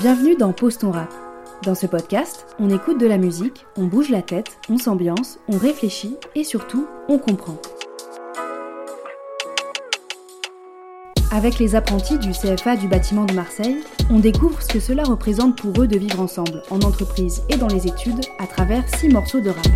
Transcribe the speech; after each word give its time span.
Bienvenue 0.00 0.36
dans 0.36 0.52
Pose 0.52 0.76
ton 0.76 0.90
rap. 0.90 1.10
Dans 1.62 1.74
ce 1.74 1.86
podcast, 1.86 2.46
on 2.58 2.68
écoute 2.68 3.00
de 3.00 3.06
la 3.06 3.16
musique, 3.16 3.64
on 3.78 3.86
bouge 3.86 4.10
la 4.10 4.20
tête, 4.20 4.58
on 4.68 4.76
s'ambiance, 4.76 5.38
on 5.48 5.56
réfléchit 5.56 6.18
et 6.34 6.44
surtout, 6.44 6.86
on 7.08 7.16
comprend. 7.18 7.56
Avec 11.32 11.58
les 11.58 11.74
apprentis 11.76 12.18
du 12.18 12.32
CFA 12.32 12.76
du 12.76 12.88
bâtiment 12.88 13.24
de 13.24 13.32
Marseille, 13.32 13.78
on 14.10 14.18
découvre 14.18 14.60
ce 14.60 14.68
que 14.68 14.80
cela 14.80 15.02
représente 15.02 15.56
pour 15.56 15.80
eux 15.80 15.88
de 15.88 15.96
vivre 15.96 16.20
ensemble, 16.20 16.62
en 16.70 16.80
entreprise 16.80 17.42
et 17.48 17.56
dans 17.56 17.68
les 17.68 17.86
études, 17.86 18.20
à 18.38 18.46
travers 18.46 18.84
six 18.98 19.08
morceaux 19.08 19.40
de 19.40 19.48
rap. 19.48 19.66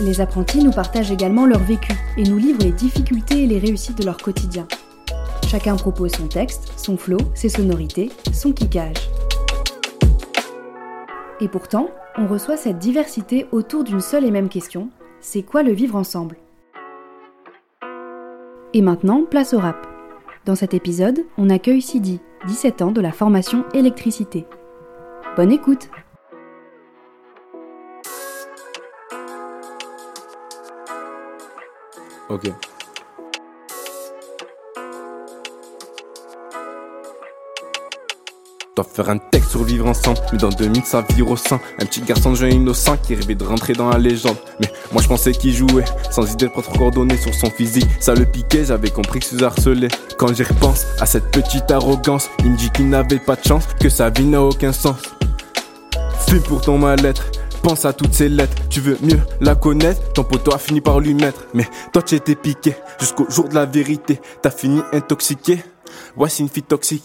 Les 0.00 0.22
apprentis 0.22 0.64
nous 0.64 0.72
partagent 0.72 1.12
également 1.12 1.44
leur 1.44 1.60
vécu 1.60 1.92
et 2.16 2.22
nous 2.22 2.38
livrent 2.38 2.64
les 2.64 2.72
difficultés 2.72 3.42
et 3.42 3.46
les 3.46 3.58
réussites 3.58 3.98
de 3.98 4.06
leur 4.06 4.16
quotidien. 4.16 4.66
Chacun 5.48 5.76
propose 5.76 6.12
son 6.12 6.28
texte, 6.28 6.70
son 6.76 6.98
flow, 6.98 7.16
ses 7.34 7.48
sonorités, 7.48 8.10
son 8.34 8.52
kickage. 8.52 9.08
Et 11.40 11.48
pourtant, 11.48 11.88
on 12.18 12.26
reçoit 12.26 12.58
cette 12.58 12.78
diversité 12.78 13.46
autour 13.50 13.82
d'une 13.82 14.02
seule 14.02 14.26
et 14.26 14.30
même 14.30 14.50
question 14.50 14.90
c'est 15.20 15.42
quoi 15.42 15.62
le 15.62 15.72
vivre 15.72 15.96
ensemble? 15.96 16.36
Et 18.74 18.82
maintenant, 18.82 19.24
place 19.24 19.54
au 19.54 19.58
rap. 19.58 19.86
Dans 20.44 20.54
cet 20.54 20.74
épisode, 20.74 21.24
on 21.38 21.48
accueille 21.48 21.80
Sidi, 21.80 22.20
17 22.46 22.82
ans 22.82 22.92
de 22.92 23.00
la 23.00 23.10
formation 23.10 23.64
électricité. 23.72 24.44
Bonne 25.34 25.50
écoute 25.50 25.88
Ok. 32.28 32.52
Dois 38.78 38.86
faire 38.94 39.10
un 39.10 39.18
texte 39.18 39.50
sur 39.50 39.64
vivre 39.64 39.88
ensemble, 39.88 40.20
mais 40.30 40.38
dans 40.38 40.50
deux 40.50 40.66
minutes 40.68 40.86
ça 40.86 41.04
vire 41.16 41.28
au 41.28 41.36
sein. 41.36 41.58
Un 41.80 41.84
petit 41.84 42.00
garçon 42.00 42.30
de 42.30 42.36
jeune 42.36 42.52
innocent 42.52 42.96
qui 42.98 43.16
rêvait 43.16 43.34
de 43.34 43.42
rentrer 43.42 43.72
dans 43.72 43.88
la 43.88 43.98
légende. 43.98 44.36
Mais 44.60 44.70
moi 44.92 45.02
je 45.02 45.08
pensais 45.08 45.32
qu'il 45.32 45.52
jouait, 45.52 45.84
sans 46.12 46.32
idée 46.32 46.46
de 46.46 46.52
trop 46.52 46.62
coordonné 46.78 47.16
sur 47.16 47.34
son 47.34 47.50
physique. 47.50 47.88
Ça 47.98 48.14
le 48.14 48.24
piquait, 48.24 48.66
j'avais 48.66 48.90
compris 48.90 49.18
que 49.18 49.26
suis 49.26 49.42
harcelé. 49.42 49.88
Quand 50.16 50.32
j'y 50.32 50.44
repense 50.44 50.86
à 51.00 51.06
cette 51.06 51.32
petite 51.32 51.68
arrogance, 51.72 52.30
il 52.38 52.52
me 52.52 52.56
dit 52.56 52.70
qu'il 52.70 52.88
n'avait 52.88 53.18
pas 53.18 53.34
de 53.34 53.42
chance, 53.42 53.64
que 53.80 53.88
sa 53.88 54.10
vie 54.10 54.26
n'a 54.26 54.44
aucun 54.44 54.70
sens. 54.70 55.02
Fume 56.28 56.42
pour 56.42 56.60
ton 56.60 56.78
mal-être, 56.78 57.32
pense 57.64 57.84
à 57.84 57.92
toutes 57.92 58.14
ces 58.14 58.28
lettres. 58.28 58.62
Tu 58.70 58.78
veux 58.78 58.96
mieux 59.02 59.18
la 59.40 59.56
connaître, 59.56 60.12
ton 60.12 60.22
poteau 60.22 60.54
a 60.54 60.58
fini 60.58 60.80
par 60.80 61.00
lui 61.00 61.14
mettre. 61.14 61.46
Mais 61.52 61.66
toi 61.92 62.00
tu 62.00 62.14
étais 62.14 62.36
piqué, 62.36 62.76
jusqu'au 63.00 63.28
jour 63.28 63.48
de 63.48 63.56
la 63.56 63.66
vérité. 63.66 64.20
T'as 64.40 64.52
fini 64.52 64.82
intoxiqué, 64.92 65.64
voici 66.14 66.42
une 66.42 66.48
fille 66.48 66.62
toxique. 66.62 67.02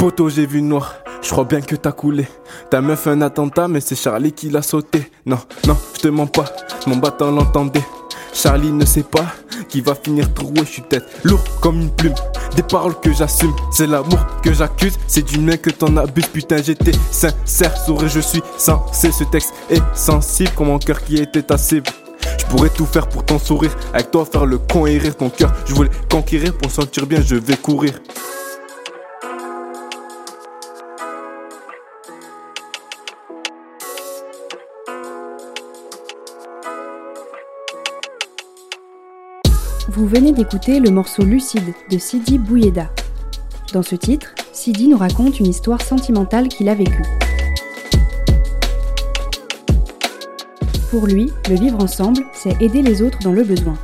Poteau, 0.00 0.30
j'ai 0.30 0.46
vu 0.46 0.62
noir. 0.62 0.94
Je 1.20 1.28
crois 1.28 1.44
bien 1.44 1.60
que 1.60 1.76
t'as 1.76 1.92
coulé. 1.92 2.26
Ta 2.70 2.80
meuf 2.80 3.06
un 3.06 3.20
attentat, 3.20 3.68
mais 3.68 3.82
c'est 3.82 3.94
Charlie 3.94 4.32
qui 4.32 4.48
l'a 4.48 4.62
sauté. 4.62 5.12
Non, 5.26 5.36
non, 5.66 5.76
je 5.94 6.00
te 6.00 6.08
mens 6.08 6.26
pas. 6.26 6.46
Mon 6.86 6.96
battant 6.96 7.30
l'entendait. 7.30 7.84
Charlie 8.32 8.72
ne 8.72 8.86
sait 8.86 9.02
pas 9.02 9.26
qui 9.68 9.82
va 9.82 9.94
finir 9.94 10.32
troué. 10.32 10.60
Je 10.60 10.70
suis 10.70 10.82
tête 10.82 11.04
lourd 11.22 11.44
comme 11.60 11.82
une 11.82 11.90
plume. 11.90 12.14
Des 12.56 12.62
paroles 12.62 12.98
que 12.98 13.12
j'assume, 13.12 13.52
c'est 13.70 13.86
l'amour 13.86 14.20
que 14.42 14.54
j'accuse. 14.54 14.94
C'est 15.06 15.20
du 15.20 15.38
mien 15.38 15.58
que 15.58 15.68
t'en 15.68 15.94
abuses. 15.98 16.28
Putain, 16.28 16.62
j'étais 16.62 16.92
sincère, 17.10 17.76
sourire, 17.76 18.08
je 18.08 18.20
suis 18.20 18.42
censé. 18.56 19.12
Ce 19.12 19.24
texte 19.24 19.52
est 19.68 19.82
sensible 19.92 20.52
comme 20.56 20.68
mon 20.68 20.78
cœur 20.78 21.04
qui 21.04 21.16
était 21.16 21.42
ta 21.42 21.58
cible. 21.58 21.90
Je 22.38 22.46
pourrais 22.46 22.70
tout 22.70 22.86
faire 22.86 23.06
pour 23.06 23.26
ton 23.26 23.38
sourire. 23.38 23.76
Avec 23.92 24.10
toi, 24.10 24.24
faire 24.24 24.46
le 24.46 24.56
con 24.56 24.86
et 24.86 24.96
rire 24.96 25.14
ton 25.14 25.28
cœur. 25.28 25.52
Je 25.66 25.74
voulais 25.74 25.90
conquérir 26.10 26.56
pour 26.56 26.70
sentir 26.70 27.06
bien, 27.06 27.20
je 27.20 27.36
vais 27.36 27.58
courir. 27.58 27.92
Vous 39.92 40.06
venez 40.06 40.30
d'écouter 40.30 40.78
le 40.78 40.90
morceau 40.90 41.24
Lucide 41.24 41.74
de 41.90 41.98
Sidi 41.98 42.38
Bouyeda. 42.38 42.88
Dans 43.72 43.82
ce 43.82 43.96
titre, 43.96 44.36
Sidi 44.52 44.86
nous 44.86 44.96
raconte 44.96 45.40
une 45.40 45.48
histoire 45.48 45.82
sentimentale 45.82 46.46
qu'il 46.46 46.68
a 46.68 46.76
vécue. 46.76 47.02
Pour 50.92 51.08
lui, 51.08 51.32
le 51.48 51.56
vivre 51.56 51.82
ensemble, 51.82 52.22
c'est 52.34 52.62
aider 52.62 52.82
les 52.82 53.02
autres 53.02 53.18
dans 53.24 53.32
le 53.32 53.42
besoin. 53.42 53.74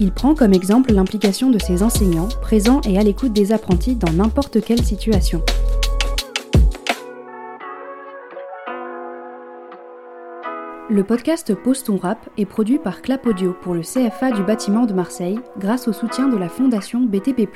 Il 0.00 0.10
prend 0.10 0.34
comme 0.34 0.52
exemple 0.52 0.92
l'implication 0.92 1.48
de 1.48 1.60
ses 1.60 1.84
enseignants, 1.84 2.28
présents 2.42 2.80
et 2.80 2.98
à 2.98 3.04
l'écoute 3.04 3.32
des 3.32 3.52
apprentis 3.52 3.94
dans 3.94 4.12
n'importe 4.12 4.60
quelle 4.64 4.82
situation. 4.82 5.42
Le 10.88 11.02
podcast 11.02 11.52
Pose 11.52 11.82
ton 11.82 11.96
rap 11.96 12.30
est 12.38 12.44
produit 12.44 12.78
par 12.78 13.02
Clap 13.02 13.26
Audio 13.26 13.52
pour 13.60 13.74
le 13.74 13.80
CFA 13.80 14.30
du 14.30 14.44
bâtiment 14.44 14.86
de 14.86 14.92
Marseille 14.92 15.40
grâce 15.58 15.88
au 15.88 15.92
soutien 15.92 16.28
de 16.28 16.36
la 16.36 16.48
fondation 16.48 17.00
BTP+. 17.00 17.48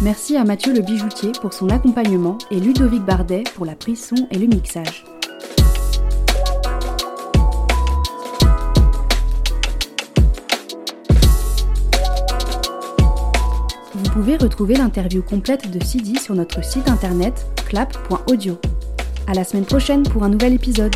Merci 0.00 0.36
à 0.36 0.44
Mathieu 0.44 0.72
le 0.72 0.82
bijoutier 0.82 1.32
pour 1.40 1.52
son 1.52 1.68
accompagnement 1.68 2.38
et 2.52 2.60
Ludovic 2.60 3.04
Bardet 3.04 3.42
pour 3.56 3.66
la 3.66 3.74
prise 3.74 4.04
son 4.06 4.28
et 4.30 4.38
le 4.38 4.46
mixage. 4.46 5.04
Vous 13.94 14.10
pouvez 14.12 14.36
retrouver 14.36 14.76
l'interview 14.76 15.22
complète 15.22 15.68
de 15.72 15.82
Sidi 15.82 16.14
sur 16.20 16.36
notre 16.36 16.62
site 16.62 16.88
internet 16.88 17.46
clap.audio. 17.66 18.60
À 19.26 19.34
la 19.34 19.42
semaine 19.42 19.66
prochaine 19.66 20.04
pour 20.04 20.22
un 20.22 20.28
nouvel 20.28 20.54
épisode. 20.54 20.94